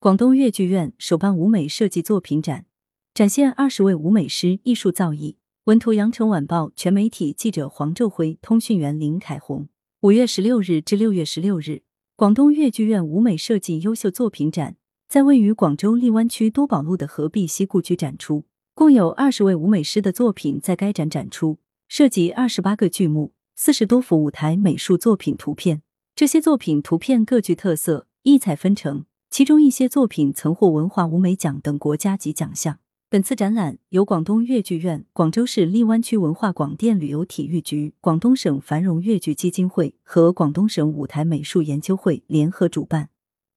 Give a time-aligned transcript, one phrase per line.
[0.00, 2.66] 广东粤剧院首办舞美设计作品展，
[3.12, 5.34] 展现二十位舞美师艺术造诣。
[5.64, 9.68] 文图：羊城晚报全媒体记者黄昼辉，通讯员林凯红。
[10.02, 11.82] 五月十六日至六月十六日，
[12.14, 14.76] 广东粤剧院舞美设计优秀作品展
[15.08, 18.44] 在位于广州荔湾区多宝路的何必西故居展出，
[18.74, 21.58] 共有二十位舞美师的作品在该展展出，
[21.88, 25.82] 涉及二十八个剧目、四十多幅舞台美术作品图片。
[26.14, 29.04] 这些作品图片各具特色，异彩纷呈。
[29.30, 32.78] 其中一些作品曾获文化舞美奖等国家级奖项。
[33.10, 43.10] 本次展览由广东粤剧院、广州市荔湾区文化广电旅游体育局、广东省繁荣粤剧基金会和广东省舞台美术研究会联合主办，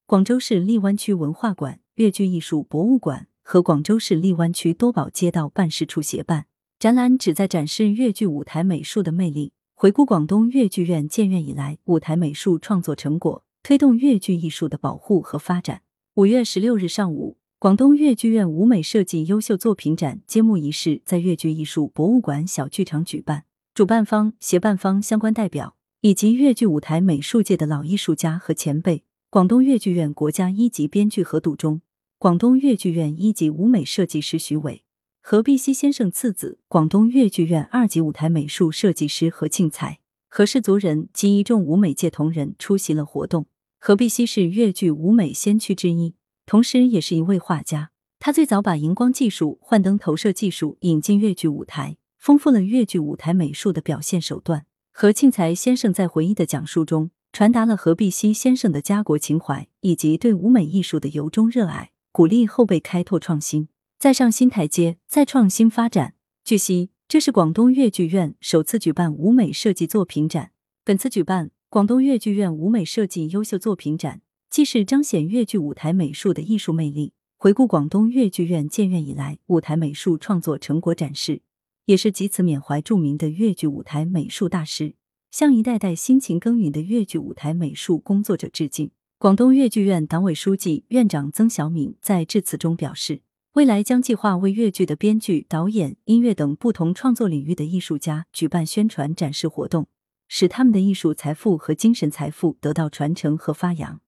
[0.06, 6.46] 广州市荔湾区文化馆、粤剧艺术博物馆和广州市荔湾区多宝街道办事处协办。
[6.78, 13.44] 展览旨在展示粤剧舞台美术的魅力，回顾广东粤剧院建院以来舞台美术创作成果。
[13.62, 15.82] 推动粤剧艺术的保护和发展。
[16.14, 23.44] 五月十六日上午，广东粤剧院舞美设计优秀作品展揭幕仪式在粤剧艺术博物馆小剧场举办。
[23.72, 31.80] 主办方、协办方相关代表以及粤剧舞台美术界的老艺术家和前辈，广东粤剧院国家一级编剧何笃忠，
[32.18, 34.82] 广东粤剧院一级舞美设计师徐伟，
[35.22, 43.46] 何必熙先生次子，广东粤剧院二级舞台美术设计师何庆才，何氏族人及一众舞美界同仁出席了活动。
[43.84, 46.14] 何必熙是粤剧舞美先驱之一，
[46.46, 47.90] 同时也是一位画家。
[48.20, 54.66] 他最早把荧光技术、幻灯投射技术引进粤剧舞台，丰富了粤剧舞台美术的表现手段。
[54.92, 63.66] 何庆才先生在回忆的讲述中，传达了何必熙先生的家国情怀以及对舞美艺术的由衷热爱，鼓励后辈开拓创新，
[63.98, 66.14] 再上新台阶，再创新发展。
[66.44, 70.52] 据悉，这是广东粤剧院首次举办舞美设计作品展。
[70.84, 71.50] 本次举办。
[71.72, 74.20] 广东粤剧院舞美设计优秀作品展，
[74.50, 81.40] 既是彰显粤剧舞台美术的艺术魅力，回顾广东粤剧院建院以来舞台美术创作成果展示，
[81.86, 84.96] 也是借此缅怀著名的粤剧舞台美术大师，
[85.30, 88.90] 向一代代辛勤耕耘的粤剧舞台美术工作者致敬。
[89.16, 93.22] 广东粤剧院党委书记、院长曾小敏在致辞中表示，
[93.54, 99.86] 未来将计划为粤剧的编剧、导演、音乐等不同创作领域的艺术家举办宣传展示活动。
[100.34, 104.00] 使他们的艺术财富和精神财富得到传承和发扬，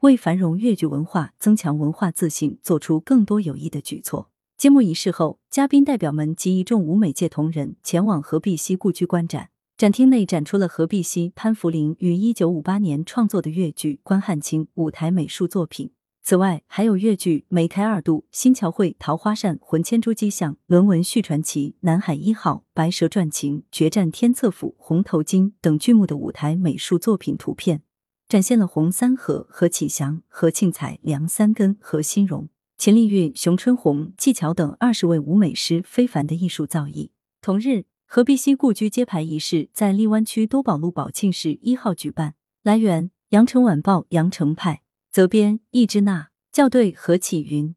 [0.00, 4.28] 为繁荣粤剧文化、增强文化自信做出更多有益的举措。
[4.58, 9.48] 揭幕仪式后，嘉宾代表们及一众舞美界同仁前往何必熙故居观展。
[9.78, 15.92] 展厅内展出了何必熙、潘福林于一九五八年创作的粤剧《关汉卿》舞台美术作品。
[16.30, 27.82] 此外，还有粤剧《梅开二度》《新桥会》《桃花扇》《魂牵珠玑巷》《轮文续传奇》《南海一号》《白蛇传情》《决战天策府》《红头巾》等剧目的舞台美术作品图片，
[28.28, 32.48] 展现了洪三河、何启祥、何庆才、梁三根、何新荣、
[32.78, 37.10] 秦丽韵、熊春红、纪巧等二十位舞美师非凡的艺术造诣。
[37.42, 42.34] 同日，何必熙故居揭牌仪式在荔湾区多宝路宝庆市一号举办。
[42.62, 44.82] 来源：羊城晚报羊城派。
[45.10, 47.74] 责编：易之娜，校对：何启云。